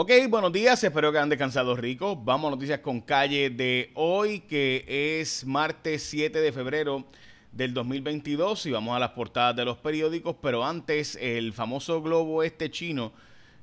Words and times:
Ok, 0.00 0.12
buenos 0.28 0.52
días, 0.52 0.84
espero 0.84 1.10
que 1.10 1.18
hayan 1.18 1.28
descansado 1.28 1.74
ricos. 1.74 2.16
Vamos 2.24 2.46
a 2.46 2.54
noticias 2.54 2.78
con 2.78 3.00
calle 3.00 3.50
de 3.50 3.90
hoy, 3.94 4.38
que 4.38 4.84
es 5.20 5.44
martes 5.44 6.04
7 6.04 6.40
de 6.40 6.52
febrero 6.52 7.04
del 7.50 7.74
2022 7.74 8.66
y 8.66 8.70
vamos 8.70 8.94
a 8.94 9.00
las 9.00 9.10
portadas 9.10 9.56
de 9.56 9.64
los 9.64 9.76
periódicos, 9.78 10.36
pero 10.40 10.64
antes 10.64 11.18
el 11.20 11.52
famoso 11.52 12.00
globo 12.00 12.44
este 12.44 12.70
chino 12.70 13.12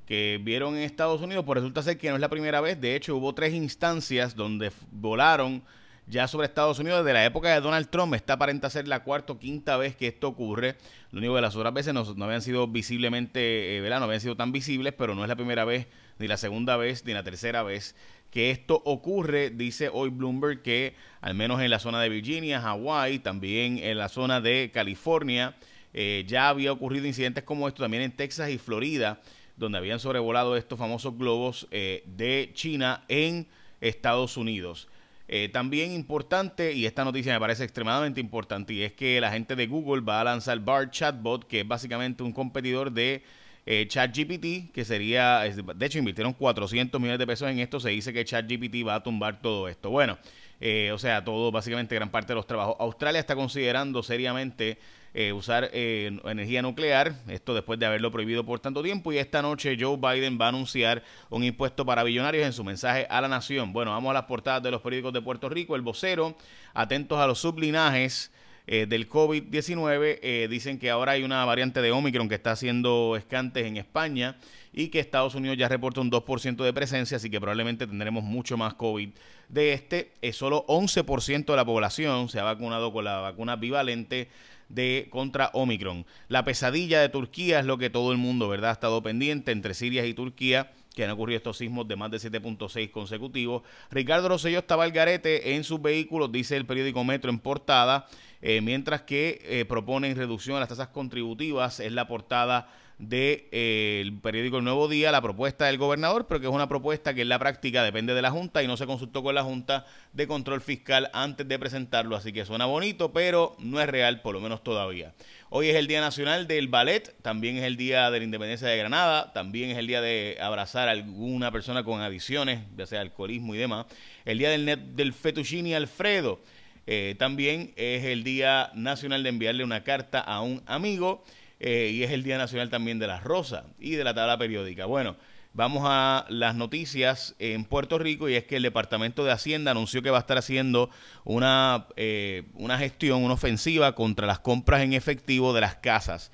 que 0.04 0.38
vieron 0.42 0.76
en 0.76 0.82
Estados 0.82 1.22
Unidos, 1.22 1.42
pues 1.46 1.56
resulta 1.56 1.82
ser 1.82 1.96
que 1.96 2.10
no 2.10 2.16
es 2.16 2.20
la 2.20 2.28
primera 2.28 2.60
vez, 2.60 2.78
de 2.78 2.96
hecho 2.96 3.16
hubo 3.16 3.34
tres 3.34 3.54
instancias 3.54 4.36
donde 4.36 4.70
volaron 4.92 5.62
ya 6.06 6.28
sobre 6.28 6.46
Estados 6.46 6.78
Unidos 6.78 7.04
desde 7.04 7.14
la 7.14 7.24
época 7.24 7.52
de 7.52 7.60
Donald 7.60 7.88
Trump. 7.88 8.14
Está 8.14 8.34
aparenta 8.34 8.70
ser 8.70 8.86
la 8.86 9.02
cuarta 9.02 9.32
o 9.32 9.38
quinta 9.38 9.76
vez 9.76 9.96
que 9.96 10.06
esto 10.06 10.28
ocurre. 10.28 10.76
Lo 11.10 11.18
único 11.18 11.34
que 11.34 11.40
las 11.40 11.56
otras 11.56 11.74
veces 11.74 11.94
no, 11.94 12.04
habían 12.24 12.42
sido 12.42 12.68
visiblemente, 12.68 13.78
eh, 13.78 13.88
No 13.88 14.04
habían 14.04 14.20
sido 14.20 14.36
tan 14.36 14.52
visibles, 14.52 14.94
pero 14.96 15.14
no 15.14 15.22
es 15.22 15.28
la 15.28 15.36
primera 15.36 15.64
vez, 15.64 15.88
ni 16.18 16.28
la 16.28 16.36
segunda 16.36 16.76
vez, 16.76 17.04
ni 17.04 17.12
la 17.12 17.22
tercera 17.22 17.62
vez 17.62 17.94
que 18.30 18.50
esto 18.50 18.82
ocurre. 18.84 19.50
Dice 19.50 19.88
hoy 19.92 20.10
Bloomberg 20.10 20.62
que 20.62 20.94
al 21.20 21.34
menos 21.34 21.60
en 21.60 21.70
la 21.70 21.78
zona 21.78 22.00
de 22.00 22.08
Virginia, 22.08 22.60
Hawái, 22.60 23.18
también 23.20 23.78
en 23.78 23.98
la 23.98 24.08
zona 24.08 24.40
de 24.40 24.70
California, 24.72 25.56
eh, 25.94 26.24
ya 26.26 26.48
había 26.48 26.72
ocurrido 26.72 27.06
incidentes 27.06 27.44
como 27.44 27.66
esto, 27.68 27.82
también 27.82 28.02
en 28.02 28.12
Texas 28.12 28.50
y 28.50 28.58
Florida, 28.58 29.20
donde 29.56 29.78
habían 29.78 29.98
sobrevolado 29.98 30.56
estos 30.56 30.78
famosos 30.78 31.16
globos 31.16 31.66
eh, 31.70 32.02
de 32.06 32.50
China 32.52 33.04
en 33.08 33.46
Estados 33.80 34.36
Unidos. 34.36 34.88
Eh, 35.28 35.48
también 35.48 35.92
importante, 35.92 36.72
y 36.72 36.86
esta 36.86 37.04
noticia 37.04 37.32
me 37.32 37.40
parece 37.40 37.64
extremadamente 37.64 38.20
importante, 38.20 38.74
y 38.74 38.82
es 38.82 38.92
que 38.92 39.20
la 39.20 39.32
gente 39.32 39.56
de 39.56 39.66
Google 39.66 40.02
va 40.02 40.20
a 40.20 40.24
lanzar 40.24 40.60
BART 40.60 40.92
Chatbot, 40.92 41.48
que 41.48 41.60
es 41.60 41.68
básicamente 41.68 42.22
un 42.22 42.32
competidor 42.32 42.92
de 42.92 43.24
eh, 43.66 43.86
ChatGPT, 43.88 44.72
que 44.72 44.84
sería, 44.84 45.40
de 45.40 45.86
hecho 45.86 45.98
invirtieron 45.98 46.32
400 46.32 47.00
millones 47.00 47.18
de 47.18 47.26
pesos 47.26 47.50
en 47.50 47.58
esto, 47.58 47.80
se 47.80 47.90
dice 47.90 48.12
que 48.12 48.24
ChatGPT 48.24 48.86
va 48.86 48.94
a 48.94 49.02
tumbar 49.02 49.42
todo 49.42 49.68
esto. 49.68 49.90
Bueno, 49.90 50.18
eh, 50.60 50.90
o 50.92 50.98
sea, 50.98 51.24
todo, 51.24 51.50
básicamente 51.50 51.94
gran 51.94 52.10
parte 52.10 52.28
de 52.28 52.36
los 52.36 52.46
trabajos. 52.46 52.76
Australia 52.78 53.20
está 53.20 53.34
considerando 53.34 54.02
seriamente 54.02 54.78
eh, 55.12 55.32
usar 55.32 55.70
eh, 55.72 56.18
energía 56.24 56.62
nuclear, 56.62 57.14
esto 57.28 57.54
después 57.54 57.78
de 57.78 57.86
haberlo 57.86 58.10
prohibido 58.12 58.44
por 58.44 58.60
tanto 58.60 58.82
tiempo, 58.82 59.12
y 59.12 59.18
esta 59.18 59.42
noche 59.42 59.76
Joe 59.78 59.96
Biden 59.96 60.38
va 60.40 60.46
a 60.46 60.48
anunciar 60.50 61.02
un 61.30 61.42
impuesto 61.42 61.84
para 61.84 62.02
billonarios 62.04 62.44
en 62.46 62.52
su 62.52 62.62
mensaje 62.64 63.06
a 63.08 63.20
la 63.20 63.28
nación. 63.28 63.72
Bueno, 63.72 63.92
vamos 63.92 64.10
a 64.10 64.14
las 64.14 64.24
portadas 64.24 64.62
de 64.62 64.70
los 64.70 64.82
periódicos 64.82 65.12
de 65.12 65.22
Puerto 65.22 65.48
Rico, 65.48 65.74
el 65.74 65.82
vocero, 65.82 66.36
atentos 66.74 67.18
a 67.18 67.26
los 67.26 67.38
sublinajes. 67.38 68.30
Del 68.66 69.08
COVID-19. 69.08 70.48
dicen 70.48 70.78
que 70.78 70.90
ahora 70.90 71.12
hay 71.12 71.22
una 71.22 71.44
variante 71.44 71.80
de 71.80 71.92
Omicron 71.92 72.28
que 72.28 72.34
está 72.34 72.52
haciendo 72.52 73.14
escantes 73.16 73.64
en 73.64 73.76
España 73.76 74.36
y 74.72 74.88
que 74.88 75.00
Estados 75.00 75.34
Unidos 75.34 75.56
ya 75.56 75.68
reporta 75.68 76.00
un 76.00 76.10
2% 76.10 76.62
de 76.62 76.72
presencia, 76.72 77.16
así 77.16 77.30
que 77.30 77.40
probablemente 77.40 77.86
tendremos 77.86 78.24
mucho 78.24 78.56
más 78.56 78.74
COVID 78.74 79.10
de 79.48 79.72
este. 79.72 80.12
Es 80.20 80.36
solo 80.36 80.66
11% 80.66 81.46
de 81.46 81.56
la 81.56 81.64
población 81.64 82.28
se 82.28 82.40
ha 82.40 82.44
vacunado 82.44 82.92
con 82.92 83.04
la 83.04 83.20
vacuna 83.20 83.56
bivalente 83.56 84.28
de 84.68 85.06
contra 85.10 85.50
Omicron. 85.54 86.04
La 86.28 86.44
pesadilla 86.44 87.00
de 87.00 87.08
Turquía 87.08 87.60
es 87.60 87.66
lo 87.66 87.78
que 87.78 87.88
todo 87.88 88.10
el 88.10 88.18
mundo, 88.18 88.48
¿verdad?, 88.48 88.70
ha 88.70 88.72
estado 88.72 89.02
pendiente 89.02 89.52
entre 89.52 89.74
Siria 89.74 90.04
y 90.04 90.12
Turquía 90.12 90.72
que 90.96 91.04
han 91.04 91.10
ocurrido 91.10 91.36
estos 91.36 91.58
sismos 91.58 91.86
de 91.86 91.94
más 91.94 92.10
de 92.10 92.16
7.6 92.16 92.90
consecutivos. 92.90 93.62
Ricardo 93.90 94.30
Rosselló 94.30 94.60
estaba 94.60 94.84
al 94.84 94.92
garete 94.92 95.54
en 95.54 95.62
sus 95.62 95.80
vehículos, 95.80 96.32
dice 96.32 96.56
el 96.56 96.64
periódico 96.64 97.04
Metro 97.04 97.30
en 97.30 97.38
portada, 97.38 98.06
eh, 98.40 98.62
mientras 98.62 99.02
que 99.02 99.42
eh, 99.44 99.66
proponen 99.66 100.16
reducción 100.16 100.56
a 100.56 100.60
las 100.60 100.70
tasas 100.70 100.88
contributivas, 100.88 101.80
es 101.80 101.92
la 101.92 102.08
portada 102.08 102.70
del 102.98 103.08
de, 103.08 103.48
eh, 103.52 104.12
periódico 104.22 104.58
El 104.58 104.64
Nuevo 104.64 104.88
Día, 104.88 105.12
la 105.12 105.20
propuesta 105.20 105.66
del 105.66 105.76
gobernador, 105.76 106.26
pero 106.26 106.40
que 106.40 106.46
es 106.46 106.52
una 106.52 106.68
propuesta 106.68 107.12
que 107.12 107.22
en 107.22 107.28
la 107.28 107.38
práctica 107.38 107.84
depende 107.84 108.14
de 108.14 108.22
la 108.22 108.30
Junta 108.30 108.62
y 108.62 108.66
no 108.66 108.76
se 108.76 108.86
consultó 108.86 109.22
con 109.22 109.34
la 109.34 109.42
Junta 109.42 109.84
de 110.12 110.26
Control 110.26 110.60
Fiscal 110.60 111.10
antes 111.12 111.46
de 111.46 111.58
presentarlo, 111.58 112.16
así 112.16 112.32
que 112.32 112.44
suena 112.44 112.64
bonito, 112.64 113.12
pero 113.12 113.54
no 113.58 113.80
es 113.80 113.88
real, 113.88 114.22
por 114.22 114.34
lo 114.34 114.40
menos 114.40 114.64
todavía. 114.64 115.12
Hoy 115.50 115.68
es 115.68 115.76
el 115.76 115.86
Día 115.86 116.00
Nacional 116.00 116.46
del 116.46 116.68
Ballet, 116.68 117.14
también 117.22 117.58
es 117.58 117.64
el 117.64 117.76
Día 117.76 118.10
de 118.10 118.18
la 118.18 118.24
Independencia 118.24 118.66
de 118.66 118.78
Granada, 118.78 119.32
también 119.32 119.70
es 119.70 119.78
el 119.78 119.86
día 119.86 120.00
de 120.00 120.38
abrazar 120.40 120.88
a 120.88 120.92
alguna 120.92 121.52
persona 121.52 121.84
con 121.84 122.00
adicciones, 122.00 122.60
ya 122.76 122.86
sea 122.86 123.02
alcoholismo 123.02 123.54
y 123.54 123.58
demás, 123.58 123.86
el 124.24 124.38
Día 124.38 124.50
del, 124.50 124.96
del 124.96 125.12
Fettuccini 125.12 125.74
Alfredo, 125.74 126.40
eh, 126.86 127.16
también 127.18 127.72
es 127.76 128.04
el 128.04 128.22
Día 128.22 128.70
Nacional 128.74 129.24
de 129.24 129.28
enviarle 129.30 129.64
una 129.64 129.82
carta 129.82 130.20
a 130.20 130.40
un 130.40 130.62
amigo, 130.66 131.24
eh, 131.58 131.90
y 131.92 132.02
es 132.02 132.10
el 132.10 132.22
Día 132.22 132.38
Nacional 132.38 132.70
también 132.70 132.98
de 132.98 133.06
la 133.06 133.20
Rosa 133.20 133.64
y 133.78 133.92
de 133.92 134.04
la 134.04 134.14
tabla 134.14 134.36
periódica. 134.38 134.86
Bueno, 134.86 135.16
vamos 135.54 135.84
a 135.86 136.26
las 136.28 136.54
noticias 136.54 137.34
en 137.38 137.64
Puerto 137.64 137.98
Rico 137.98 138.28
y 138.28 138.34
es 138.34 138.44
que 138.44 138.56
el 138.56 138.62
Departamento 138.62 139.24
de 139.24 139.32
Hacienda 139.32 139.70
anunció 139.70 140.02
que 140.02 140.10
va 140.10 140.18
a 140.18 140.20
estar 140.20 140.36
haciendo 140.36 140.90
una, 141.24 141.86
eh, 141.96 142.44
una 142.54 142.78
gestión, 142.78 143.24
una 143.24 143.34
ofensiva 143.34 143.94
contra 143.94 144.26
las 144.26 144.38
compras 144.38 144.82
en 144.82 144.92
efectivo 144.92 145.54
de 145.54 145.62
las 145.62 145.76
casas. 145.76 146.30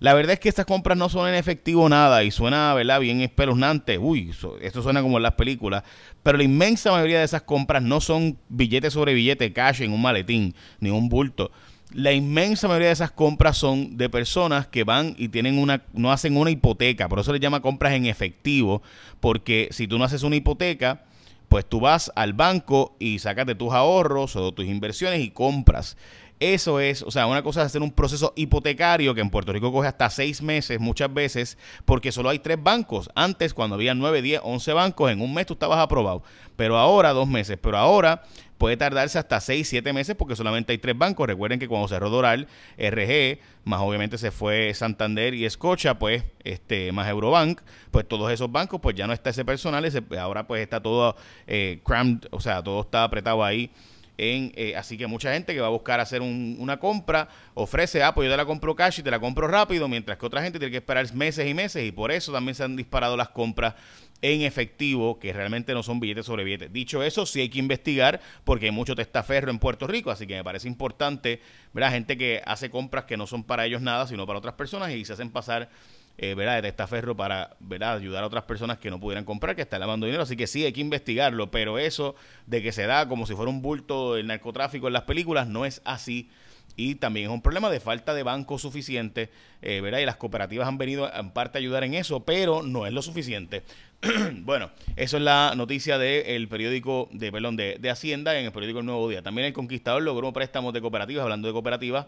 La 0.00 0.12
verdad 0.12 0.32
es 0.32 0.40
que 0.40 0.48
estas 0.48 0.66
compras 0.66 0.98
no 0.98 1.08
son 1.08 1.28
en 1.28 1.36
efectivo 1.36 1.88
nada 1.88 2.24
y 2.24 2.32
suena, 2.32 2.74
¿verdad? 2.74 2.98
Bien 3.00 3.20
espeluznante. 3.20 3.96
Uy, 3.96 4.34
esto 4.60 4.82
suena 4.82 5.02
como 5.02 5.18
en 5.18 5.22
las 5.22 5.34
películas. 5.34 5.84
Pero 6.22 6.36
la 6.36 6.44
inmensa 6.44 6.90
mayoría 6.90 7.20
de 7.20 7.24
esas 7.24 7.42
compras 7.42 7.82
no 7.82 8.00
son 8.00 8.38
billete 8.48 8.90
sobre 8.90 9.14
billete, 9.14 9.52
cash 9.52 9.82
en 9.82 9.92
un 9.92 10.02
maletín, 10.02 10.54
ni 10.80 10.90
un 10.90 11.08
bulto 11.08 11.52
la 11.94 12.12
inmensa 12.12 12.66
mayoría 12.66 12.88
de 12.88 12.94
esas 12.94 13.12
compras 13.12 13.56
son 13.56 13.96
de 13.96 14.10
personas 14.10 14.66
que 14.66 14.82
van 14.82 15.14
y 15.16 15.28
tienen 15.28 15.58
una, 15.58 15.84
no 15.92 16.10
hacen 16.10 16.36
una 16.36 16.50
hipoteca, 16.50 17.08
por 17.08 17.20
eso 17.20 17.32
le 17.32 17.38
llama 17.38 17.62
compras 17.62 17.92
en 17.92 18.06
efectivo, 18.06 18.82
porque 19.20 19.68
si 19.70 19.86
tú 19.86 19.96
no 19.96 20.04
haces 20.04 20.24
una 20.24 20.36
hipoteca, 20.36 21.04
pues 21.48 21.64
tú 21.64 21.78
vas 21.78 22.10
al 22.16 22.32
banco 22.32 22.96
y 22.98 23.20
sacas 23.20 23.46
de 23.46 23.54
tus 23.54 23.72
ahorros 23.72 24.34
o 24.34 24.52
tus 24.52 24.66
inversiones 24.66 25.20
y 25.20 25.30
compras. 25.30 25.96
Eso 26.40 26.80
es, 26.80 27.02
o 27.02 27.10
sea, 27.10 27.26
una 27.26 27.42
cosa 27.42 27.60
es 27.60 27.66
hacer 27.66 27.80
un 27.80 27.92
proceso 27.92 28.32
hipotecario 28.34 29.14
que 29.14 29.20
en 29.20 29.30
Puerto 29.30 29.52
Rico 29.52 29.72
coge 29.72 29.86
hasta 29.86 30.10
seis 30.10 30.42
meses 30.42 30.80
muchas 30.80 31.12
veces 31.14 31.56
porque 31.84 32.10
solo 32.10 32.28
hay 32.28 32.40
tres 32.40 32.60
bancos. 32.60 33.08
Antes, 33.14 33.54
cuando 33.54 33.76
había 33.76 33.94
nueve, 33.94 34.20
diez, 34.20 34.40
once 34.42 34.72
bancos, 34.72 35.12
en 35.12 35.20
un 35.20 35.32
mes 35.32 35.46
tú 35.46 35.52
estabas 35.54 35.78
aprobado. 35.78 36.22
Pero 36.56 36.76
ahora, 36.76 37.12
dos 37.12 37.28
meses. 37.28 37.56
Pero 37.62 37.78
ahora 37.78 38.24
puede 38.58 38.76
tardarse 38.76 39.18
hasta 39.18 39.40
seis, 39.40 39.68
siete 39.68 39.92
meses 39.92 40.16
porque 40.16 40.34
solamente 40.34 40.72
hay 40.72 40.78
tres 40.78 40.98
bancos. 40.98 41.26
Recuerden 41.26 41.60
que 41.60 41.68
cuando 41.68 41.86
cerró 41.86 42.10
Doral, 42.10 42.48
RG, 42.78 43.38
más 43.64 43.80
obviamente 43.80 44.18
se 44.18 44.32
fue 44.32 44.74
Santander 44.74 45.34
y 45.34 45.44
Escocha, 45.44 45.98
pues, 45.98 46.24
este, 46.42 46.90
más 46.90 47.08
Eurobank, 47.08 47.60
pues 47.92 48.08
todos 48.08 48.32
esos 48.32 48.50
bancos, 48.50 48.80
pues 48.80 48.96
ya 48.96 49.06
no 49.06 49.12
está 49.12 49.30
ese 49.30 49.44
personal, 49.44 49.88
ahora 50.18 50.46
pues 50.46 50.62
está 50.62 50.82
todo 50.82 51.16
eh, 51.46 51.80
crammed, 51.84 52.26
o 52.30 52.40
sea, 52.40 52.62
todo 52.62 52.80
está 52.80 53.04
apretado 53.04 53.44
ahí 53.44 53.70
en, 54.16 54.52
eh, 54.54 54.76
así 54.76 54.96
que 54.96 55.06
mucha 55.06 55.32
gente 55.32 55.54
que 55.54 55.60
va 55.60 55.66
a 55.66 55.70
buscar 55.70 56.00
hacer 56.00 56.22
una 56.22 56.78
compra 56.78 57.28
ofrece, 57.54 58.02
ah, 58.02 58.14
pues 58.14 58.26
yo 58.26 58.32
te 58.32 58.36
la 58.36 58.44
compro 58.44 58.74
cash 58.76 59.00
y 59.00 59.02
te 59.02 59.10
la 59.10 59.18
compro 59.18 59.48
rápido, 59.48 59.88
mientras 59.88 60.18
que 60.18 60.26
otra 60.26 60.42
gente 60.42 60.58
tiene 60.58 60.70
que 60.70 60.78
esperar 60.78 61.12
meses 61.14 61.48
y 61.48 61.54
meses 61.54 61.84
y 61.84 61.92
por 61.92 62.12
eso 62.12 62.32
también 62.32 62.54
se 62.54 62.64
han 62.64 62.76
disparado 62.76 63.16
las 63.16 63.30
compras 63.30 63.74
en 64.22 64.40
efectivo, 64.42 65.18
que 65.18 65.32
realmente 65.32 65.74
no 65.74 65.82
son 65.82 66.00
billetes 66.00 66.24
sobre 66.24 66.44
billetes. 66.44 66.72
Dicho 66.72 67.02
eso, 67.02 67.26
sí 67.26 67.40
hay 67.40 67.50
que 67.50 67.58
investigar 67.58 68.20
porque 68.44 68.66
hay 68.66 68.70
mucho 68.70 68.94
testaferro 68.94 69.50
en 69.50 69.58
Puerto 69.58 69.86
Rico, 69.86 70.10
así 70.10 70.26
que 70.26 70.34
me 70.34 70.44
parece 70.44 70.66
importante, 70.66 71.42
¿verdad? 71.74 71.90
Gente 71.90 72.16
que 72.16 72.40
hace 72.46 72.70
compras 72.70 73.04
que 73.04 73.18
no 73.18 73.26
son 73.26 73.44
para 73.44 73.66
ellos 73.66 73.82
nada, 73.82 74.06
sino 74.06 74.26
para 74.26 74.38
otras 74.38 74.54
personas 74.54 74.92
y 74.92 75.04
se 75.04 75.12
hacen 75.12 75.30
pasar 75.30 75.68
eh, 76.16 76.34
¿verdad? 76.34 76.56
de 76.56 76.62
testaferro 76.62 77.16
para 77.16 77.56
¿verdad? 77.60 77.96
ayudar 77.96 78.22
a 78.22 78.26
otras 78.26 78.44
personas 78.44 78.78
que 78.78 78.90
no 78.90 79.00
pudieran 79.00 79.24
comprar, 79.24 79.56
que 79.56 79.62
están 79.62 79.80
lavando 79.80 80.06
dinero. 80.06 80.22
Así 80.22 80.36
que 80.36 80.46
sí, 80.46 80.64
hay 80.64 80.72
que 80.72 80.80
investigarlo, 80.80 81.50
pero 81.50 81.78
eso 81.78 82.14
de 82.46 82.62
que 82.62 82.72
se 82.72 82.86
da 82.86 83.08
como 83.08 83.26
si 83.26 83.34
fuera 83.34 83.50
un 83.50 83.62
bulto 83.62 84.16
el 84.16 84.26
narcotráfico 84.26 84.86
en 84.86 84.92
las 84.92 85.02
películas 85.02 85.48
no 85.48 85.64
es 85.64 85.82
así. 85.84 86.30
Y 86.76 86.96
también 86.96 87.26
es 87.26 87.32
un 87.32 87.40
problema 87.40 87.70
de 87.70 87.78
falta 87.78 88.14
de 88.14 88.24
banco 88.24 88.58
suficiente, 88.58 89.30
eh, 89.62 89.80
¿verdad? 89.80 90.00
Y 90.00 90.06
las 90.06 90.16
cooperativas 90.16 90.66
han 90.66 90.76
venido 90.76 91.08
en 91.12 91.30
parte 91.30 91.58
a 91.58 91.60
ayudar 91.60 91.84
en 91.84 91.94
eso, 91.94 92.24
pero 92.24 92.62
no 92.62 92.86
es 92.86 92.92
lo 92.92 93.00
suficiente. 93.00 93.62
bueno, 94.42 94.70
eso 94.96 95.16
es 95.16 95.22
la 95.22 95.54
noticia 95.56 95.98
del 95.98 96.48
periódico, 96.48 97.08
de, 97.12 97.30
perdón, 97.30 97.54
de, 97.56 97.76
de 97.78 97.90
Hacienda 97.90 98.36
en 98.36 98.46
el 98.46 98.52
periódico 98.52 98.80
El 98.80 98.86
Nuevo 98.86 99.08
Día. 99.08 99.22
También 99.22 99.46
el 99.46 99.52
Conquistador 99.52 100.02
logró 100.02 100.32
préstamos 100.32 100.74
de 100.74 100.80
cooperativas, 100.80 101.22
hablando 101.22 101.46
de 101.46 101.52
cooperativas, 101.52 102.06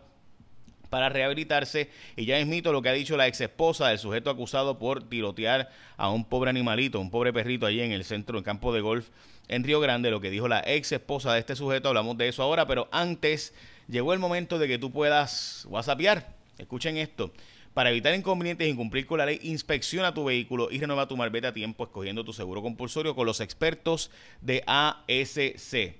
para 0.88 1.08
rehabilitarse. 1.08 1.90
Y 2.16 2.24
ya 2.24 2.38
es 2.38 2.46
mito 2.46 2.72
lo 2.72 2.82
que 2.82 2.88
ha 2.88 2.92
dicho 2.92 3.16
la 3.16 3.26
ex 3.26 3.40
esposa 3.40 3.88
del 3.88 3.98
sujeto 3.98 4.30
acusado 4.30 4.78
por 4.78 5.02
tirotear 5.08 5.70
a 5.96 6.10
un 6.10 6.24
pobre 6.24 6.50
animalito, 6.50 7.00
un 7.00 7.10
pobre 7.10 7.32
perrito 7.32 7.66
allí 7.66 7.80
en 7.80 7.92
el 7.92 8.04
centro, 8.04 8.36
del 8.36 8.44
campo 8.44 8.72
de 8.72 8.80
golf 8.80 9.08
en 9.48 9.64
Río 9.64 9.80
Grande, 9.80 10.10
lo 10.10 10.20
que 10.20 10.30
dijo 10.30 10.48
la 10.48 10.62
ex 10.66 10.92
esposa 10.92 11.32
de 11.32 11.40
este 11.40 11.56
sujeto, 11.56 11.88
hablamos 11.88 12.16
de 12.18 12.28
eso 12.28 12.42
ahora, 12.42 12.66
pero 12.66 12.88
antes 12.90 13.54
llegó 13.88 14.12
el 14.12 14.18
momento 14.18 14.58
de 14.58 14.68
que 14.68 14.78
tú 14.78 14.90
puedas 14.90 15.66
whatsappear, 15.68 16.34
escuchen 16.58 16.96
esto, 16.96 17.32
para 17.74 17.90
evitar 17.90 18.14
inconvenientes 18.14 18.66
y 18.66 18.74
cumplir 18.74 19.06
con 19.06 19.18
la 19.18 19.26
ley, 19.26 19.38
inspecciona 19.42 20.14
tu 20.14 20.24
vehículo 20.24 20.70
y 20.70 20.78
renueva 20.78 21.06
tu 21.06 21.16
marbete 21.16 21.46
a 21.46 21.52
tiempo 21.52 21.84
escogiendo 21.84 22.24
tu 22.24 22.32
seguro 22.32 22.62
compulsorio 22.62 23.14
con 23.14 23.26
los 23.26 23.40
expertos 23.40 24.10
de 24.40 24.64
ASC. 24.66 25.94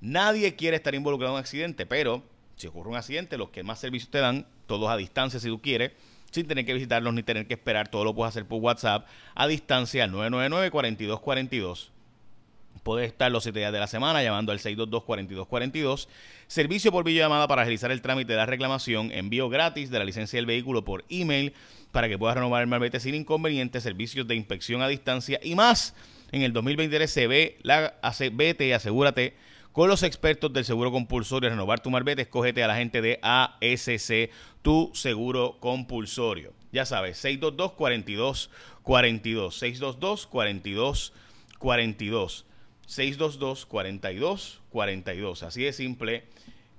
Nadie 0.00 0.54
quiere 0.56 0.76
estar 0.76 0.94
involucrado 0.94 1.32
en 1.32 1.36
un 1.36 1.40
accidente, 1.40 1.86
pero 1.86 2.22
si 2.56 2.66
ocurre 2.66 2.90
un 2.90 2.96
accidente, 2.96 3.36
los 3.36 3.50
que 3.50 3.62
más 3.62 3.78
servicios 3.78 4.10
te 4.10 4.18
dan, 4.18 4.46
todos 4.66 4.90
a 4.90 4.96
distancia 4.96 5.38
si 5.38 5.48
tú 5.48 5.60
quieres, 5.60 5.92
sin 6.30 6.46
tener 6.46 6.64
que 6.66 6.74
visitarlos 6.74 7.14
ni 7.14 7.22
tener 7.22 7.46
que 7.46 7.54
esperar. 7.54 7.88
Todo 7.88 8.04
lo 8.04 8.14
puedes 8.14 8.30
hacer 8.30 8.46
por 8.46 8.60
WhatsApp 8.60 9.06
a 9.34 9.46
distancia 9.46 10.04
al 10.04 10.12
999-4242. 10.12 11.90
Puedes 12.82 13.08
estar 13.08 13.32
los 13.32 13.42
7 13.42 13.58
días 13.58 13.72
de 13.72 13.80
la 13.80 13.86
semana 13.86 14.22
llamando 14.22 14.52
al 14.52 14.58
622-4242. 14.58 16.08
Servicio 16.46 16.92
por 16.92 17.04
videollamada 17.04 17.48
para 17.48 17.62
realizar 17.62 17.90
el 17.90 18.00
trámite 18.00 18.32
de 18.32 18.38
la 18.38 18.46
reclamación. 18.46 19.10
Envío 19.12 19.48
gratis 19.48 19.90
de 19.90 19.98
la 19.98 20.04
licencia 20.04 20.38
del 20.38 20.46
vehículo 20.46 20.84
por 20.84 21.04
email 21.08 21.52
para 21.90 22.08
que 22.08 22.18
puedas 22.18 22.36
renovar 22.36 22.62
el 22.62 22.68
marbete 22.68 23.00
sin 23.00 23.14
inconveniente. 23.14 23.80
Servicios 23.80 24.26
de 24.28 24.36
inspección 24.36 24.82
a 24.82 24.88
distancia 24.88 25.40
y 25.42 25.54
más. 25.54 25.94
En 26.32 26.42
el 26.42 26.52
2023 26.52 27.10
se 27.10 27.26
ve 27.26 27.58
la 27.62 27.94
vete 28.32 28.66
y 28.66 28.72
asegúrate 28.72 29.34
con 29.76 29.88
los 29.90 30.02
expertos 30.02 30.52
del 30.54 30.64
seguro 30.64 30.90
compulsorio. 30.90 31.50
Renovar 31.50 31.80
tu 31.80 31.90
marbete, 31.90 32.22
escógete 32.22 32.64
a 32.64 32.66
la 32.66 32.76
gente 32.76 33.02
de 33.02 33.18
ASC, 33.20 34.30
tu 34.62 34.90
seguro 34.94 35.58
compulsorio. 35.60 36.54
Ya 36.72 36.86
sabes, 36.86 37.22
622-4242. 37.22 38.48
622-4242. 41.60 42.44
622-4242. 42.88 45.42
Así 45.42 45.64
de 45.64 45.74
simple 45.74 46.24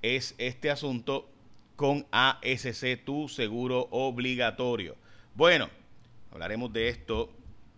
es 0.02 0.34
este 0.38 0.68
asunto 0.68 1.30
con 1.76 2.04
ASC, 2.10 3.04
tu 3.04 3.28
seguro 3.28 3.86
obligatorio. 3.92 4.96
Bueno, 5.36 5.70
hablaremos 6.32 6.72
de 6.72 6.88
esto 6.88 7.30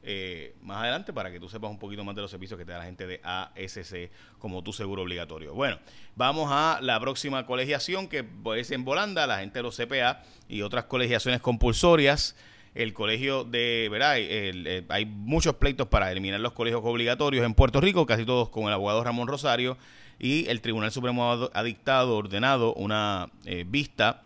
eh, 0.02 0.54
más 0.62 0.78
adelante 0.78 1.12
para 1.12 1.30
que 1.30 1.38
tú 1.38 1.48
sepas 1.48 1.70
un 1.70 1.78
poquito 1.78 2.04
más 2.04 2.14
de 2.14 2.22
los 2.22 2.30
servicios 2.30 2.58
que 2.58 2.64
te 2.64 2.72
da 2.72 2.78
la 2.78 2.84
gente 2.84 3.06
de 3.06 3.20
ASC 3.22 4.10
como 4.38 4.62
tu 4.62 4.72
seguro 4.72 5.02
obligatorio. 5.02 5.54
Bueno, 5.54 5.78
vamos 6.16 6.48
a 6.50 6.78
la 6.82 6.98
próxima 7.00 7.46
colegiación 7.46 8.08
que 8.08 8.24
es 8.56 8.70
en 8.70 8.84
Bolanda, 8.84 9.26
la 9.26 9.40
gente 9.40 9.58
de 9.58 9.62
los 9.62 9.76
CPA 9.76 10.22
y 10.48 10.62
otras 10.62 10.84
colegiaciones 10.84 11.40
compulsorias 11.40 12.36
el 12.74 12.92
colegio 12.92 13.44
de, 13.44 13.88
¿verdad? 13.90 14.14
Eh, 14.18 14.84
hay 14.88 15.04
muchos 15.04 15.54
pleitos 15.54 15.88
para 15.88 16.10
eliminar 16.10 16.40
los 16.40 16.52
colegios 16.52 16.82
obligatorios 16.84 17.44
en 17.44 17.54
Puerto 17.54 17.80
Rico, 17.80 18.06
casi 18.06 18.24
todos 18.24 18.48
con 18.48 18.64
el 18.64 18.72
abogado 18.72 19.02
Ramón 19.02 19.28
Rosario, 19.28 19.76
y 20.18 20.46
el 20.48 20.60
Tribunal 20.60 20.92
Supremo 20.92 21.50
ha 21.52 21.62
dictado, 21.62 22.16
ordenado 22.16 22.74
una 22.74 23.30
eh, 23.44 23.64
vista 23.66 24.22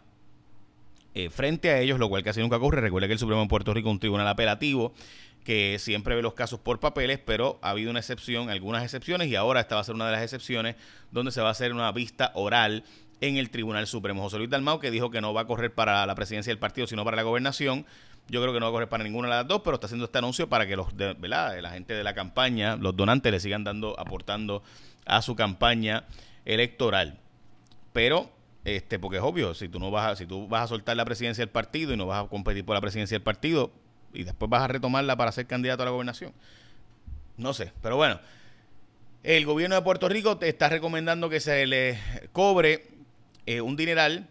eh, 1.15 1.31
frente 1.31 1.71
a 1.71 1.81
ellos, 1.81 1.99
lo 1.99 2.09
cual 2.09 2.25
casi 2.25 2.41
nunca 2.41 2.57
ocurre. 2.57 2.81
Recuerda 2.81 3.07
que 3.07 3.13
el 3.13 3.19
Supremo 3.19 3.41
en 3.41 3.49
Puerto 3.49 3.73
Rico 3.73 3.89
es 3.89 3.93
un 3.93 4.01
tribunal 4.01 4.27
apelativo 4.27 4.93
que 5.45 5.79
siempre 5.79 6.17
ve 6.17 6.23
los 6.23 6.35
casos 6.35 6.59
por 6.59 6.81
papeles, 6.81 7.21
pero 7.25 7.59
ha 7.63 7.71
habido 7.71 7.91
una 7.91 8.01
excepción, 8.01 8.49
algunas 8.49 8.83
excepciones, 8.83 9.29
y 9.29 9.37
ahora 9.37 9.61
esta 9.61 9.75
va 9.75 9.83
a 9.83 9.85
ser 9.85 9.95
una 9.95 10.07
de 10.07 10.13
las 10.13 10.23
excepciones, 10.23 10.77
donde 11.11 11.31
se 11.31 11.43
va 11.43 11.49
a 11.49 11.53
hacer 11.53 11.73
una 11.73 11.93
vista 11.93 12.33
oral 12.35 12.83
en 13.21 13.37
el 13.37 13.51
Tribunal 13.51 13.87
Supremo. 13.87 14.23
José 14.23 14.39
Luis 14.39 14.51
Dalmau, 14.51 14.81
que 14.81 14.91
dijo 14.91 15.11
que 15.11 15.21
no 15.21 15.35
va 15.35 15.43
a 15.43 15.47
correr 15.47 15.73
para 15.75 16.05
la 16.07 16.15
presidencia 16.15 16.51
del 16.51 16.59
partido, 16.59 16.87
sino 16.87 17.05
para 17.05 17.17
la 17.17 17.23
gobernación, 17.23 17.85
yo 18.29 18.41
creo 18.41 18.55
que 18.55 18.61
no 18.61 18.67
va 18.67 18.71
a 18.71 18.73
correr 18.73 18.89
para 18.89 19.05
ninguna 19.05 19.29
de 19.29 19.35
las 19.35 19.47
dos, 19.47 19.61
pero 19.63 19.75
está 19.75 19.87
haciendo 19.87 20.07
este 20.07 20.17
anuncio 20.17 20.49
para 20.49 20.67
que 20.67 20.77
los, 20.77 20.97
de, 20.97 21.15
la 21.21 21.71
gente 21.71 21.93
de 21.93 22.03
la 22.03 22.15
campaña, 22.15 22.77
los 22.77 22.97
donantes 22.97 23.31
le 23.31 23.39
sigan 23.39 23.65
dando, 23.65 23.99
aportando 24.01 24.63
a 25.05 25.21
su 25.21 25.37
campaña 25.37 26.05
electoral. 26.47 27.19
Pero, 27.93 28.31
este, 28.65 28.99
porque 28.99 29.19
es 29.19 29.23
obvio, 29.23 29.53
si 29.53 29.69
tú 29.69 29.79
no 29.79 29.91
vas 29.91 30.13
a, 30.13 30.17
si 30.17 30.25
tú 30.25 30.49
vas 30.49 30.65
a 30.65 30.69
soltar 30.69 30.97
la 30.97 31.05
presidencia 31.05 31.43
del 31.43 31.51
partido 31.51 31.93
y 31.93 31.99
no 31.99 32.07
vas 32.07 32.25
a 32.25 32.29
competir 32.29 32.65
por 32.65 32.75
la 32.75 32.81
presidencia 32.81 33.15
del 33.15 33.23
partido 33.23 33.73
y 34.15 34.25
después 34.25 34.49
vas 34.49 34.63
a 34.63 34.69
retomarla 34.69 35.17
para 35.17 35.33
ser 35.33 35.47
candidato 35.47 35.83
a 35.83 35.87
la 35.87 35.93
gobernación. 35.93 36.33
No 37.37 37.53
sé, 37.53 37.73
pero 37.83 37.97
bueno. 37.97 38.21
El 39.23 39.47
gobierno 39.47 39.75
de 39.75 39.81
Puerto 39.81 40.07
Rico 40.09 40.37
te 40.37 40.51
está 40.51 40.69
recomendando 40.69 41.31
que 41.31 41.41
se 41.41 41.67
le 41.67 41.99
cobre 42.33 42.89
eh, 43.47 43.63
un 43.63 43.75
dineral 43.75 44.29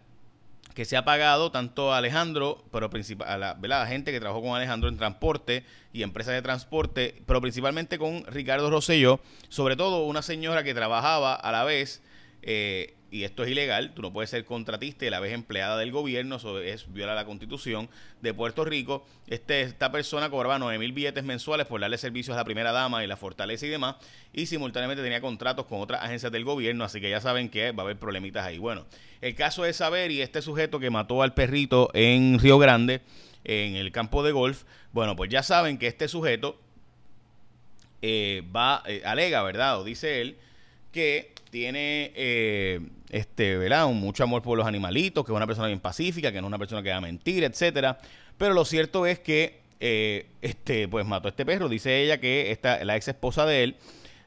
que 0.74 0.84
se 0.84 0.96
ha 0.96 1.04
pagado 1.04 1.50
tanto 1.50 1.92
a 1.92 1.98
Alejandro, 1.98 2.64
pero 2.72 2.90
a 3.26 3.36
la, 3.36 3.86
gente 3.86 4.12
que 4.12 4.20
trabajó 4.20 4.42
con 4.42 4.56
Alejandro 4.56 4.88
en 4.88 4.96
transporte 4.96 5.64
y 5.92 6.02
empresas 6.02 6.34
de 6.34 6.42
transporte, 6.42 7.22
pero 7.26 7.40
principalmente 7.40 7.96
con 7.96 8.24
Ricardo 8.26 8.70
Rosselló, 8.70 9.20
sobre 9.48 9.76
todo 9.76 10.04
una 10.04 10.20
señora 10.20 10.64
que 10.64 10.74
trabajaba 10.74 11.34
a 11.34 11.52
la 11.52 11.64
vez 11.64 12.02
eh, 12.42 12.94
y 13.14 13.22
esto 13.22 13.44
es 13.44 13.50
ilegal, 13.50 13.92
tú 13.94 14.02
no 14.02 14.12
puedes 14.12 14.30
ser 14.30 14.44
contratista 14.44 15.06
y 15.06 15.10
la 15.10 15.20
vez 15.20 15.32
empleada 15.32 15.78
del 15.78 15.92
gobierno, 15.92 16.34
eso 16.34 16.58
es 16.58 16.92
viola 16.92 17.14
la 17.14 17.24
constitución 17.24 17.88
de 18.22 18.34
Puerto 18.34 18.64
Rico. 18.64 19.06
Este, 19.28 19.60
esta 19.60 19.92
persona 19.92 20.30
cobraba 20.30 20.58
9 20.58 20.80
mil 20.80 20.90
billetes 20.90 21.22
mensuales 21.22 21.68
por 21.68 21.80
darle 21.80 21.96
servicios 21.96 22.34
a 22.34 22.38
la 22.38 22.44
primera 22.44 22.72
dama 22.72 23.04
y 23.04 23.06
la 23.06 23.16
fortaleza 23.16 23.66
y 23.66 23.68
demás, 23.68 23.94
y 24.32 24.46
simultáneamente 24.46 25.00
tenía 25.00 25.20
contratos 25.20 25.66
con 25.66 25.80
otras 25.80 26.02
agencias 26.02 26.32
del 26.32 26.44
gobierno, 26.44 26.82
así 26.82 27.00
que 27.00 27.08
ya 27.08 27.20
saben 27.20 27.50
que 27.50 27.70
va 27.70 27.84
a 27.84 27.86
haber 27.86 27.98
problemitas 28.00 28.44
ahí. 28.44 28.58
Bueno, 28.58 28.84
el 29.20 29.36
caso 29.36 29.62
de 29.62 29.72
saber 29.74 30.10
y 30.10 30.20
este 30.20 30.42
sujeto 30.42 30.80
que 30.80 30.90
mató 30.90 31.22
al 31.22 31.34
perrito 31.34 31.90
en 31.94 32.40
Río 32.40 32.58
Grande, 32.58 33.00
en 33.44 33.76
el 33.76 33.92
campo 33.92 34.24
de 34.24 34.32
golf, 34.32 34.64
bueno, 34.92 35.14
pues 35.14 35.30
ya 35.30 35.44
saben 35.44 35.78
que 35.78 35.86
este 35.86 36.08
sujeto 36.08 36.60
eh, 38.02 38.42
va, 38.54 38.82
eh, 38.86 39.02
alega, 39.04 39.40
¿verdad? 39.44 39.78
O 39.78 39.84
dice 39.84 40.20
él, 40.20 40.36
que 40.94 41.32
tiene 41.50 42.12
eh, 42.14 42.80
este, 43.10 43.56
¿verdad? 43.58 43.88
mucho 43.88 44.22
amor 44.22 44.42
por 44.42 44.56
los 44.56 44.66
animalitos, 44.66 45.24
que 45.24 45.32
es 45.32 45.36
una 45.36 45.46
persona 45.46 45.66
bien 45.66 45.80
pacífica, 45.80 46.30
que 46.30 46.40
no 46.40 46.46
es 46.46 46.48
una 46.48 46.58
persona 46.58 46.82
que 46.84 46.90
va 46.90 46.96
a 46.96 47.00
mentir, 47.00 47.42
etcétera. 47.42 47.98
Pero 48.38 48.54
lo 48.54 48.64
cierto 48.64 49.04
es 49.04 49.18
que 49.18 49.60
eh, 49.80 50.26
este, 50.40 50.86
pues 50.86 51.04
mató 51.04 51.26
a 51.26 51.30
este 51.30 51.44
perro. 51.44 51.68
Dice 51.68 52.00
ella 52.00 52.18
que 52.18 52.52
esta, 52.52 52.84
la 52.84 52.96
ex 52.96 53.08
esposa 53.08 53.44
de 53.44 53.64
él, 53.64 53.76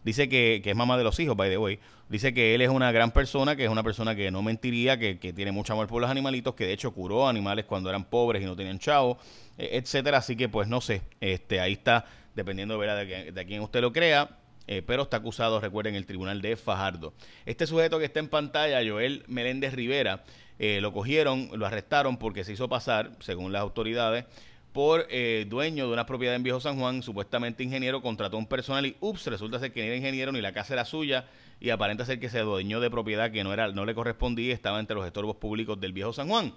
dice 0.04 0.28
que, 0.28 0.60
que, 0.62 0.72
es 0.72 0.76
mamá 0.76 0.98
de 0.98 1.06
los 1.06 1.18
hijos, 1.22 1.38
by 1.38 1.50
the 1.50 1.58
way. 1.58 1.80
Dice 2.10 2.34
que 2.34 2.54
él 2.54 2.62
es 2.62 2.70
una 2.70 2.92
gran 2.92 3.12
persona, 3.12 3.56
que 3.56 3.64
es 3.64 3.70
una 3.70 3.84
persona 3.84 4.14
que 4.14 4.30
no 4.30 4.42
mentiría, 4.42 5.00
que, 5.00 5.20
que 5.20 5.32
tiene 5.32 5.54
mucho 5.54 5.72
amor 5.72 5.88
por 5.88 6.02
los 6.02 6.12
animalitos, 6.12 6.54
que 6.54 6.66
de 6.66 6.74
hecho 6.74 6.92
curó 6.92 7.30
animales 7.30 7.64
cuando 7.64 7.90
eran 7.90 8.04
pobres 8.04 8.44
y 8.44 8.46
no 8.46 8.58
tenían 8.58 8.78
chavo, 8.78 9.18
eh, 9.58 9.70
etcétera. 9.72 10.18
Así 10.18 10.36
que, 10.36 10.50
pues 10.50 10.68
no 10.68 10.82
sé, 10.82 11.02
este, 11.22 11.62
ahí 11.62 11.74
está, 11.74 12.06
dependiendo 12.36 12.78
¿verdad? 12.78 13.06
De, 13.06 13.32
de 13.32 13.46
quién 13.46 13.62
usted 13.62 13.80
lo 13.80 13.94
crea 13.94 14.30
eh, 14.68 14.84
pero 14.86 15.04
está 15.04 15.18
acusado, 15.18 15.62
recuerden, 15.62 15.96
en 15.96 16.00
el 16.00 16.06
tribunal 16.06 16.42
de 16.42 16.58
Fajardo. 16.58 17.14
Este 17.46 17.66
sujeto 17.66 18.00
que 18.00 18.06
está 18.06 18.20
en 18.20 18.28
pantalla, 18.28 18.88
Joel 18.88 19.24
Meléndez 19.28 19.74
Rivera, 19.74 20.24
eh, 20.60 20.82
lo 20.82 20.92
cogieron, 20.92 21.50
lo 21.54 21.66
arrestaron 21.66 22.18
porque 22.18 22.44
se 22.44 22.52
hizo 22.54 22.68
pasar, 22.68 23.12
según 23.20 23.54
las 23.54 23.62
autoridades, 23.62 24.26
por 24.74 25.08
eh, 25.10 25.46
dueño 25.48 25.88
de 25.88 25.94
una 25.94 26.06
propiedad 26.06 26.36
en 26.36 26.44
Viejo 26.44 26.60
San 26.60 26.78
Juan, 26.78 27.02
supuestamente 27.02 27.64
ingeniero, 27.64 28.02
contrató 28.02 28.38
un 28.38 28.46
personal 28.46 28.86
y 28.86 28.98
ups, 29.00 29.28
resulta 29.28 29.58
ser 29.60 29.72
que 29.72 29.80
no 29.80 29.88
era 29.88 29.96
ingeniero 29.96 30.32
ni 30.34 30.42
la 30.42 30.52
casa 30.52 30.74
era 30.74 30.84
suya 30.84 31.26
y 31.60 31.70
aparenta 31.70 32.06
ser 32.06 32.20
que 32.20 32.30
se 32.30 32.40
dueñó 32.40 32.80
de 32.80 32.92
propiedad 32.92 33.32
que 33.32 33.44
no 33.44 33.54
era 33.54 33.72
no 33.72 33.86
le 33.86 33.96
correspondía 33.96 34.50
y 34.50 34.52
estaba 34.52 34.80
entre 34.80 34.96
los 34.96 35.06
estorbos 35.06 35.38
públicos 35.38 35.80
del 35.80 35.94
Viejo 35.94 36.14
San 36.14 36.28
Juan. 36.28 36.54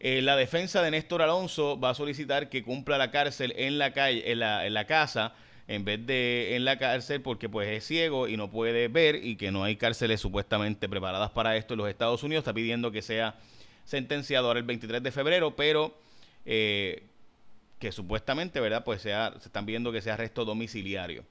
la 0.00 0.36
defensa 0.36 0.80
de 0.80 0.92
Néstor 0.92 1.20
Alonso 1.20 1.78
va 1.78 1.90
a 1.90 1.94
solicitar 1.94 2.48
que 2.48 2.62
cumpla 2.62 2.96
la 2.96 3.10
cárcel 3.10 3.52
en 3.56 3.76
la 3.76 3.92
calle, 3.92 4.30
en 4.30 4.38
la, 4.38 4.66
en 4.66 4.72
la 4.72 4.86
casa 4.86 5.34
en 5.68 5.84
vez 5.84 6.04
de 6.06 6.56
en 6.56 6.64
la 6.64 6.78
cárcel 6.78 7.22
porque 7.22 7.48
pues 7.48 7.68
es 7.68 7.84
ciego 7.84 8.28
y 8.28 8.36
no 8.36 8.50
puede 8.50 8.88
ver 8.88 9.24
y 9.24 9.36
que 9.36 9.50
no 9.50 9.64
hay 9.64 9.76
cárceles 9.76 10.20
supuestamente 10.20 10.88
preparadas 10.88 11.30
para 11.30 11.56
esto 11.56 11.74
en 11.74 11.78
los 11.78 11.88
Estados 11.88 12.22
Unidos. 12.22 12.42
Está 12.42 12.52
pidiendo 12.52 12.90
que 12.90 13.02
sea 13.02 13.36
sentenciado 13.84 14.48
ahora 14.48 14.60
el 14.60 14.66
23 14.66 15.02
de 15.02 15.10
febrero, 15.12 15.56
pero 15.56 15.96
eh, 16.44 17.04
que 17.78 17.92
supuestamente, 17.92 18.60
¿verdad? 18.60 18.84
Pues 18.84 19.02
sea, 19.02 19.34
se 19.38 19.48
están 19.48 19.66
pidiendo 19.66 19.92
que 19.92 20.02
sea 20.02 20.14
arresto 20.14 20.44
domiciliario. 20.44 21.24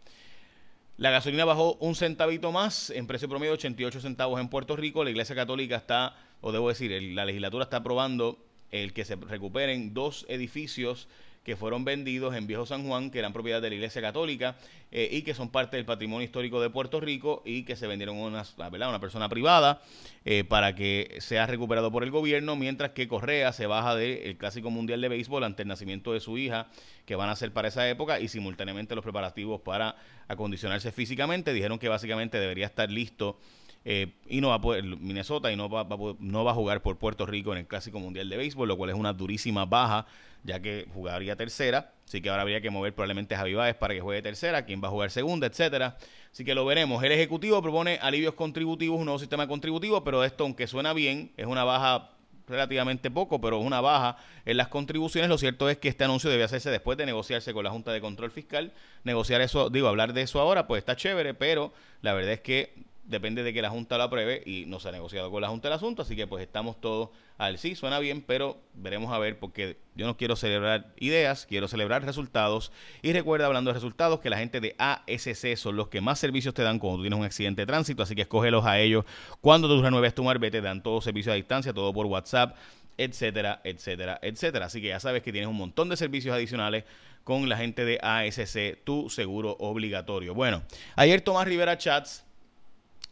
La 0.98 1.10
gasolina 1.10 1.46
bajó 1.46 1.76
un 1.76 1.96
centavito 1.96 2.52
más, 2.52 2.90
en 2.90 3.08
precio 3.08 3.28
promedio 3.28 3.54
88 3.54 4.02
centavos 4.02 4.40
en 4.40 4.50
Puerto 4.50 4.76
Rico. 4.76 5.04
La 5.04 5.10
Iglesia 5.10 5.36
Católica 5.36 5.76
está, 5.76 6.16
o 6.42 6.52
debo 6.52 6.70
decir, 6.70 6.92
la 7.14 7.26
legislatura 7.26 7.64
está 7.64 7.78
aprobando 7.78 8.38
el 8.70 8.94
que 8.94 9.06
se 9.06 9.16
recuperen 9.16 9.94
dos 9.94 10.26
edificios 10.30 11.08
que 11.44 11.56
fueron 11.56 11.84
vendidos 11.84 12.36
en 12.36 12.46
Viejo 12.46 12.66
San 12.66 12.88
Juan, 12.88 13.10
que 13.10 13.20
eran 13.20 13.34
propiedad 13.34 13.62
de 13.62 13.70
la 13.70 13.76
Iglesia 13.76 14.02
Católica 14.02 14.58
eh, 14.92 15.10
y 15.12 15.24
que 15.24 15.34
son 15.34 15.50
parte 15.50 15.78
del 15.78 15.86
patrimonio 15.86 16.24
histórico 16.24 16.62
de 16.62 16.70
Puerto 16.70 17.00
Rico 17.00 17.42
y 17.46 17.64
que 17.64 17.76
se 17.76 17.88
vendieron 17.88 18.18
a 18.18 18.22
una, 18.22 18.46
una 18.90 19.00
persona 19.00 19.28
privada 19.28 19.82
eh, 20.24 20.44
para 20.44 20.76
que 20.76 21.18
sea 21.20 21.48
recuperado 21.48 21.92
por 21.92 22.04
el 22.04 22.12
gobierno, 22.12 22.56
mientras 22.56 22.92
que 22.92 23.08
Correa 23.08 23.54
se 23.54 23.66
baja 23.66 23.96
del 23.96 24.38
Clásico 24.38 24.70
Mundial 24.70 25.02
de 25.02 25.10
Béisbol 25.10 25.44
ante 25.44 25.64
el 25.64 25.68
nacimiento 25.68 26.14
de 26.14 26.20
su 26.20 26.38
hija, 26.38 26.68
que 27.06 27.16
van 27.16 27.30
a 27.30 27.36
ser 27.36 27.52
para 27.52 27.70
esa 27.70 27.90
época, 27.90 28.20
y 28.20 28.28
simultáneamente 28.28 28.94
los 28.94 29.04
preparativos 29.04 29.62
para 29.62 29.96
acondicionarse 30.28 30.92
físicamente. 30.92 31.54
Dijeron 31.54 31.80
que 31.80 31.90
básicamente 31.90 32.40
debería 32.40 32.68
estar 32.68 32.92
listo. 32.92 33.40
Eh, 33.84 34.14
y 34.28 34.42
no 34.42 34.50
va 34.50 34.56
a 34.56 34.62
poder, 34.62 34.84
Minnesota 34.84 35.52
y 35.52 35.56
no 35.56 35.68
va, 35.68 35.88
no 36.20 36.44
va 36.44 36.52
a 36.52 36.54
jugar 36.54 36.82
por 36.82 36.98
Puerto 36.98 37.26
Rico 37.26 37.52
en 37.52 37.60
el 37.60 37.68
Clásico 37.68 38.00
Mundial 38.00 38.30
de 38.30 38.38
Béisbol, 38.38 38.68
lo 38.68 38.78
cual 38.78 38.92
es 38.92 38.96
una 38.96 39.14
durísima 39.14 39.66
baja 39.66 40.06
ya 40.44 40.60
que 40.60 40.88
jugaría 40.94 41.36
tercera. 41.36 41.94
Así 42.06 42.22
que 42.22 42.30
ahora 42.30 42.42
habría 42.42 42.62
que 42.62 42.70
mover 42.70 42.94
probablemente 42.94 43.36
a 43.36 43.40
Javi 43.40 43.56
para 43.80 43.94
que 43.94 44.02
juegue 44.02 44.22
tercera, 44.22 44.66
quién 44.66 44.82
va 44.84 44.88
a 44.88 44.92
jugar 44.92 45.12
segunda, 45.12 45.48
etcétera. 45.48 45.98
Así 46.32 46.44
que 46.44 46.56
lo 46.56 46.66
veremos. 46.66 47.04
El 47.04 47.12
Ejecutivo 47.12 47.62
propone 47.62 48.00
alivios 48.02 48.34
contributivos, 48.34 49.00
un 49.00 49.06
nuevo 49.06 49.20
sistema 49.20 49.48
contributivo, 49.48 50.04
pero 50.04 50.24
esto, 50.24 50.44
aunque 50.44 50.68
suena 50.68 50.94
bien, 50.94 51.32
es 51.38 51.46
una 51.46 51.64
baja 51.64 52.10
relativamente 52.48 53.10
poco, 53.10 53.40
pero 53.40 53.60
es 53.60 53.66
una 53.66 53.80
baja 53.82 54.18
en 54.46 54.58
las 54.58 54.68
contribuciones. 54.68 55.30
Lo 55.30 55.38
cierto 55.38 55.70
es 55.70 55.78
que 55.78 55.88
este 55.88 56.04
anuncio 56.04 56.30
debe 56.30 56.44
hacerse 56.44 56.70
después 56.70 56.98
de 56.98 57.06
negociarse 57.06 57.54
con 57.54 57.64
la 57.64 57.70
Junta 57.70 57.94
de 57.94 58.02
Control 58.02 58.32
Fiscal. 58.32 58.74
Negociar 59.04 59.42
eso, 59.42 59.70
digo, 59.70 59.88
hablar 59.88 60.14
de 60.14 60.24
eso 60.24 60.42
ahora, 60.42 60.68
pues 60.68 60.80
está 60.80 60.96
chévere, 60.96 61.34
pero 61.34 61.72
la 62.02 62.14
verdad 62.14 62.34
es 62.34 62.42
que 62.42 62.74
depende 63.04 63.44
de 63.44 63.54
que 63.54 63.62
la 63.62 63.70
Junta 63.70 63.98
lo 63.98 64.04
apruebe 64.04 64.42
y 64.46 64.66
no 64.68 64.80
se 64.80 64.90
ha 64.90 64.92
negociado 64.92 65.32
con 65.32 65.42
la 65.42 65.50
Junta 65.50 65.68
el 65.68 65.74
asunto, 65.74 66.02
así 66.02 66.16
que 66.16 66.28
pues 66.28 66.44
estamos 66.44 66.80
todos 66.80 67.10
al 67.38 67.58
sí, 67.58 67.76
suena 67.76 68.00
bien, 68.00 68.22
pero 68.22 68.62
veremos 68.74 69.12
a 69.12 69.18
ver 69.18 69.40
porque 69.40 69.78
yo 69.96 70.06
no 70.06 70.16
quiero 70.16 70.36
celebrar 70.36 70.94
ideas, 71.00 71.46
quiero 71.46 71.68
celebrar 71.68 72.06
resultados 72.06 72.72
y 73.02 73.14
recuerda 73.14 73.48
hablando 73.48 73.70
de 73.70 73.74
resultados 73.74 74.20
que 74.20 74.30
la 74.30 74.38
gente 74.38 74.60
de 74.62 74.76
ASC 74.78 75.56
son 75.58 75.76
los 75.76 75.88
que 75.88 76.02
más 76.02 76.20
servicios 76.20 76.54
te 76.54 76.62
dan 76.64 76.80
cuando 76.80 76.98
tú 76.98 77.04
tienes 77.04 77.20
un 77.20 77.26
accidente 77.26 77.64
de 77.64 77.66
tránsito, 77.66 78.04
así 78.04 78.16
que 78.16 78.22
escógelos 78.22 78.66
a 78.66 78.80
ellos 78.80 79.06
cuando 79.42 79.68
tú 79.68 79.82
renueves 79.82 80.14
tu 80.14 80.24
marbete, 80.24 80.60
te 80.60 80.62
dan 80.62 80.84
todo 80.84 81.02
servicio 81.02 81.32
a 81.32 81.36
distancia, 81.36 81.74
todo 81.74 81.92
por 81.94 82.06
WhatsApp, 82.06 82.56
etcétera, 82.98 83.62
etcétera, 83.64 84.20
etcétera. 84.22 84.66
Así 84.66 84.82
que 84.82 84.90
ya 84.90 85.00
sabes 85.00 85.24
que 85.24 85.32
tienes 85.32 85.50
un 85.50 85.56
montón 85.56 85.90
de 85.90 85.98
servicios 85.98 86.36
adicionales 86.36 86.84
con 87.24 87.50
la 87.50 87.58
gente 87.58 87.86
de 87.86 88.00
ASC, 88.02 88.84
tu 88.84 89.10
seguro 89.10 89.56
obligatorio. 89.60 90.34
Bueno, 90.34 90.64
ayer 90.96 91.22
Tomás 91.22 91.48
Rivera 91.48 91.78
Chats 91.78 92.26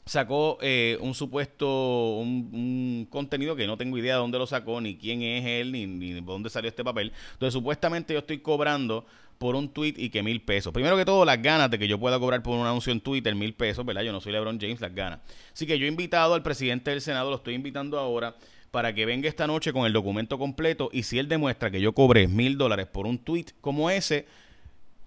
sacó 0.10 0.58
eh, 0.62 0.98
un 1.02 1.14
supuesto, 1.14 2.18
un, 2.18 3.08
contenido 3.12 3.56
que 3.56 3.68
no 3.68 3.78
tengo 3.78 3.96
idea 3.98 4.16
de 4.16 4.20
dónde 4.20 4.40
lo 4.40 4.48
sacó, 4.48 4.82
ni 4.82 4.98
quién 4.98 5.22
es 5.22 5.46
él, 5.46 5.72
ni, 5.72 5.86
ni 5.86 6.14
de 6.14 6.22
dónde 6.22 6.50
salió 6.50 6.68
este 6.68 6.84
papel. 6.84 7.14
Entonces, 7.34 7.54
supuestamente 7.54 8.14
yo 8.14 8.20
estoy 8.20 8.40
cobrando 8.40 9.06
por 9.38 9.56
un 9.56 9.70
tweet 9.70 9.94
y 9.98 10.10
que 10.10 10.24
mil 10.24 10.42
pesos. 10.42 10.74
Primero 10.74 10.98
que 10.98 11.06
todo, 11.06 11.24
las 11.26 11.40
ganas 11.42 11.70
de 11.70 11.78
que 11.78 11.88
yo 11.88 12.00
pueda 12.00 12.18
cobrar 12.18 12.42
por 12.42 12.58
un 12.58 12.66
anuncio 12.66 12.92
en 12.92 13.02
Twitter 13.02 13.36
mil 13.36 13.54
pesos, 13.54 13.86
¿verdad? 13.86 14.02
Yo 14.02 14.12
no 14.12 14.20
soy 14.20 14.32
LeBron 14.32 14.60
James, 14.60 14.82
las 14.82 14.96
ganas. 14.96 15.20
Así 15.54 15.68
que 15.68 15.78
yo 15.78 15.86
he 15.86 15.90
invitado 15.90 16.34
al 16.34 16.42
presidente 16.42 16.90
del 16.90 17.02
Senado, 17.02 17.30
lo 17.30 17.36
estoy 17.36 17.54
invitando 17.54 18.00
ahora 18.00 18.36
para 18.72 18.94
que 18.94 19.06
venga 19.06 19.30
esta 19.30 19.46
noche 19.46 19.72
con 19.72 19.86
el 19.86 19.94
documento 19.94 20.40
completo 20.40 20.90
y 20.92 21.04
si 21.04 21.20
él 21.20 21.28
demuestra 21.28 21.70
que 21.70 21.82
yo 21.82 21.94
cobré 21.94 22.28
mil 22.28 22.58
dólares 22.58 22.88
por 22.88 23.06
un 23.06 23.20
tweet 23.20 23.46
como 23.62 23.92
ese, 23.92 24.28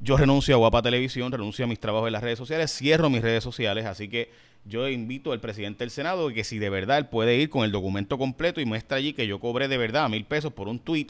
yo 0.02 0.16
renuncio 0.16 0.54
a 0.56 0.58
Guapa 0.58 0.82
Televisión, 0.82 1.30
renuncio 1.30 1.64
a 1.64 1.68
mis 1.68 1.78
trabajos 1.78 2.08
en 2.08 2.12
las 2.12 2.22
redes 2.22 2.38
sociales, 2.38 2.76
cierro 2.76 3.08
mis 3.08 3.22
redes 3.22 3.44
sociales, 3.44 3.86
así 3.86 4.08
que 4.08 4.30
yo 4.64 4.88
invito 4.88 5.32
al 5.32 5.40
presidente 5.40 5.84
del 5.84 5.90
Senado 5.90 6.28
que 6.30 6.42
si 6.44 6.58
de 6.58 6.70
verdad 6.70 6.98
él 6.98 7.06
puede 7.06 7.36
ir 7.36 7.50
con 7.50 7.64
el 7.64 7.70
documento 7.70 8.18
completo 8.18 8.60
y 8.60 8.64
muestra 8.64 8.96
allí 8.98 9.12
que 9.12 9.26
yo 9.26 9.38
cobré 9.38 9.68
de 9.68 9.78
verdad 9.78 10.08
mil 10.08 10.24
pesos 10.24 10.52
por 10.52 10.68
un 10.68 10.80
tweet 10.80 11.08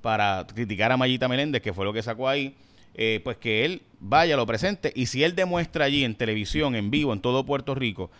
para 0.00 0.46
criticar 0.52 0.90
a 0.90 0.96
Mayita 0.96 1.28
Meléndez, 1.28 1.62
que 1.62 1.72
fue 1.72 1.84
lo 1.84 1.92
que 1.92 2.02
sacó 2.02 2.28
ahí, 2.28 2.56
eh, 2.94 3.20
pues 3.22 3.36
que 3.36 3.64
él 3.64 3.82
vaya, 4.00 4.36
lo 4.36 4.46
presente. 4.46 4.92
Y 4.94 5.06
si 5.06 5.24
él 5.24 5.34
demuestra 5.34 5.86
allí 5.86 6.04
en 6.04 6.14
televisión, 6.14 6.74
en 6.74 6.90
vivo, 6.90 7.12
en 7.12 7.20
todo 7.20 7.46
Puerto 7.46 7.74
Rico, 7.74 8.10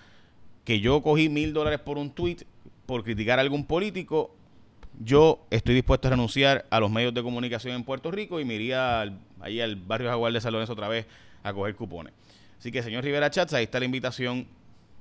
que 0.64 0.80
yo 0.80 1.02
cogí 1.02 1.28
mil 1.28 1.52
dólares 1.52 1.80
por 1.80 1.98
un 1.98 2.10
tweet 2.10 2.38
por 2.86 3.04
criticar 3.04 3.38
a 3.38 3.42
algún 3.42 3.66
político, 3.66 4.34
yo 5.00 5.44
estoy 5.50 5.74
dispuesto 5.74 6.08
a 6.08 6.12
renunciar 6.12 6.66
a 6.70 6.80
los 6.80 6.90
medios 6.90 7.12
de 7.12 7.22
comunicación 7.22 7.74
en 7.74 7.84
Puerto 7.84 8.10
Rico 8.10 8.40
y 8.40 8.44
me 8.44 8.54
iría 8.54 9.12
ahí 9.44 9.60
al 9.60 9.76
barrio 9.76 10.08
Jaguar 10.08 10.32
de 10.32 10.40
Salones 10.40 10.70
otra 10.70 10.88
vez 10.88 11.06
a 11.42 11.52
coger 11.52 11.76
cupones. 11.76 12.12
Así 12.58 12.72
que, 12.72 12.82
señor 12.82 13.04
Rivera 13.04 13.30
Chats, 13.30 13.52
ahí 13.52 13.64
está 13.64 13.78
la 13.78 13.84
invitación. 13.84 14.46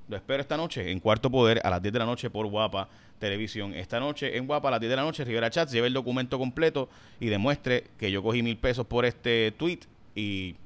Lo 0.08 0.16
espero 0.16 0.42
esta 0.42 0.58
noche 0.58 0.90
en 0.90 1.00
Cuarto 1.00 1.30
Poder 1.30 1.60
a 1.64 1.70
las 1.70 1.80
10 1.80 1.92
de 1.94 1.98
la 1.98 2.04
noche 2.04 2.28
por 2.28 2.46
Guapa 2.46 2.88
Televisión. 3.18 3.72
Esta 3.72 3.98
noche 3.98 4.36
en 4.36 4.46
Guapa 4.46 4.68
a 4.68 4.72
las 4.72 4.80
10 4.80 4.90
de 4.90 4.96
la 4.96 5.02
noche, 5.02 5.24
Rivera 5.24 5.48
Chats 5.48 5.72
lleve 5.72 5.86
el 5.86 5.94
documento 5.94 6.38
completo 6.38 6.90
y 7.20 7.28
demuestre 7.28 7.84
que 7.98 8.10
yo 8.10 8.22
cogí 8.22 8.42
mil 8.42 8.58
pesos 8.58 8.86
por 8.86 9.06
este 9.06 9.54
tweet. 9.56 9.80
Y 10.14 10.56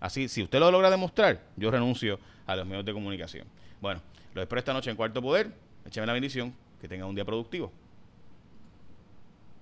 así, 0.00 0.26
si 0.26 0.42
usted 0.42 0.58
lo 0.58 0.72
logra 0.72 0.90
demostrar, 0.90 1.40
yo 1.56 1.70
renuncio 1.70 2.18
a 2.44 2.56
los 2.56 2.66
medios 2.66 2.84
de 2.84 2.92
comunicación. 2.92 3.46
Bueno, 3.80 4.00
lo 4.34 4.42
espero 4.42 4.58
esta 4.58 4.72
noche 4.72 4.90
en 4.90 4.96
Cuarto 4.96 5.22
Poder. 5.22 5.52
Écheme 5.86 6.06
la 6.06 6.12
bendición. 6.12 6.52
Que 6.80 6.88
tenga 6.88 7.06
un 7.06 7.14
día 7.14 7.24
productivo. 7.24 7.72